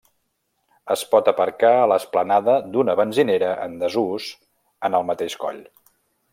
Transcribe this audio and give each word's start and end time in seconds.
Es 0.95 1.03
pot 1.11 1.29
aparcar 1.31 1.71
a 1.81 1.83
l'esplanada 1.91 2.57
d'una 2.77 2.97
benzinera 3.03 3.53
en 3.69 3.79
desús 3.85 4.31
en 4.89 5.01
el 5.01 5.07
mateix 5.11 5.41
coll. 5.47 5.65